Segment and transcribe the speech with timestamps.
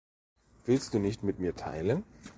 [0.65, 2.03] Willst du nicht mit mir teilen?